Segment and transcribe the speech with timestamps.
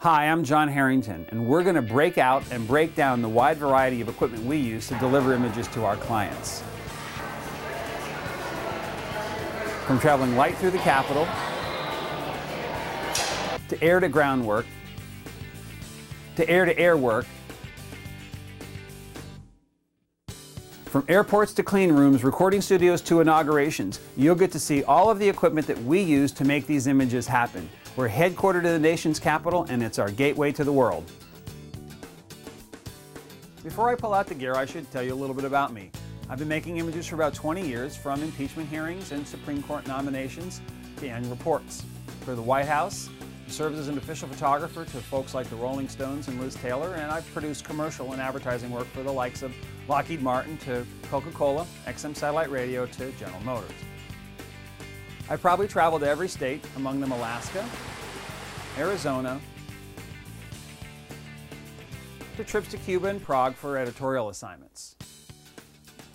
[0.00, 3.56] Hi, I'm John Harrington, and we're going to break out and break down the wide
[3.56, 6.62] variety of equipment we use to deliver images to our clients.
[9.86, 11.26] From traveling light through the Capitol,
[13.68, 14.66] to air to ground work,
[16.36, 17.26] to air to air work,
[20.84, 25.18] From airports to clean rooms, recording studios to inaugurations, you'll get to see all of
[25.18, 27.68] the equipment that we use to make these images happen.
[27.96, 31.10] We're headquartered in the nation's capital and it's our gateway to the world.
[33.64, 35.90] Before I pull out the gear, I should tell you a little bit about me.
[36.28, 40.60] I've been making images for about 20 years, from impeachment hearings and Supreme Court nominations
[40.98, 41.84] to annual reports.
[42.20, 43.08] For the White House,
[43.48, 47.10] served as an official photographer to folks like the Rolling Stones and Liz Taylor, and
[47.10, 49.54] I've produced commercial and advertising work for the likes of
[49.88, 53.70] Lockheed Martin to Coca-Cola, XM Satellite Radio to General Motors.
[55.28, 57.68] I've probably traveled to every state, among them Alaska,
[58.78, 59.40] Arizona,
[62.36, 64.94] to trips to Cuba and Prague for editorial assignments.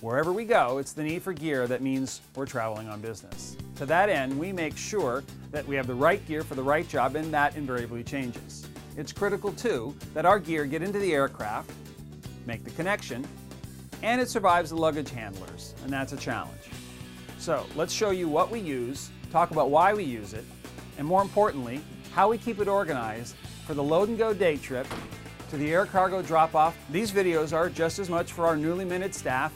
[0.00, 3.56] Wherever we go, it's the need for gear that means we're traveling on business.
[3.76, 6.88] To that end, we make sure that we have the right gear for the right
[6.88, 8.68] job, and that invariably changes.
[8.96, 11.72] It's critical, too, that our gear get into the aircraft,
[12.46, 13.26] make the connection,
[14.02, 16.70] and it survives the luggage handlers, and that's a challenge.
[17.40, 20.44] So let's show you what we use, talk about why we use it,
[20.98, 21.80] and more importantly,
[22.12, 23.34] how we keep it organized
[23.66, 24.86] for the load and go day trip
[25.48, 26.76] to the air cargo drop off.
[26.90, 29.54] These videos are just as much for our newly minted staff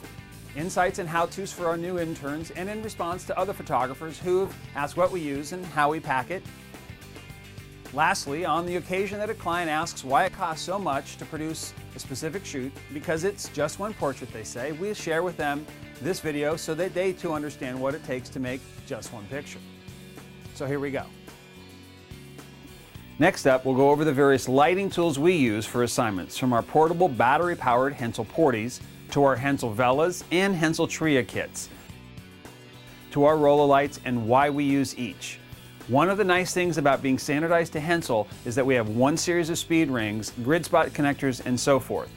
[0.55, 4.97] insights and how-tos for our new interns, and in response to other photographers who've asked
[4.97, 6.41] what we use and how we pack it.
[7.93, 11.71] Lastly, on the occasion that a client asks why it costs so much to produce
[11.95, 15.65] a specific shoot, because it's just one portrait, they say, we share with them
[16.01, 19.59] this video so that they too understand what it takes to make just one picture.
[20.53, 21.05] So here we go.
[23.17, 26.61] Next up, we'll go over the various lighting tools we use for assignments, from our
[26.61, 31.69] portable battery-powered Hensel Porties to our Hensel Velas and Hensel Tria kits,
[33.11, 35.39] to our Rololights and why we use each.
[35.87, 39.15] One of the nice things about being standardized to Hensel is that we have one
[39.15, 42.09] series of speed rings, grid spot connectors, and so forth.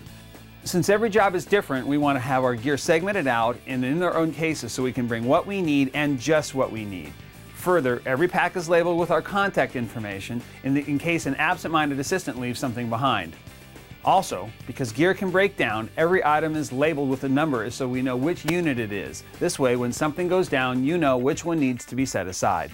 [0.65, 3.99] Since every job is different, we want to have our gear segmented out and in
[3.99, 7.13] their own cases so we can bring what we need and just what we need.
[7.57, 12.01] Further, every pack is labeled with our contact information in, the, in case an absent-minded
[12.01, 13.37] assistant leaves something behind.
[14.03, 18.01] Also, because gear can break down, every item is labeled with a number so we
[18.01, 19.25] know which unit it is.
[19.39, 22.71] This way, when something goes down, you know which one needs to be set aside.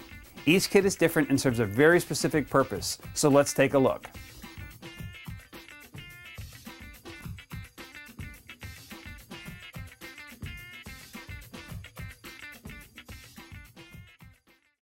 [0.47, 4.09] Each kit is different and serves a very specific purpose, so let's take a look.